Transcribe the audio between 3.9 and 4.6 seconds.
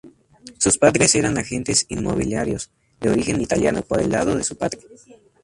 el lado de su